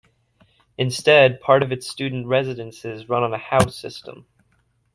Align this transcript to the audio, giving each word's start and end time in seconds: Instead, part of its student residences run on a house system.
Instead, 0.79 1.39
part 1.39 1.61
of 1.61 1.71
its 1.71 1.87
student 1.87 2.25
residences 2.25 3.07
run 3.07 3.21
on 3.21 3.35
a 3.35 3.37
house 3.37 3.75
system. 3.75 4.25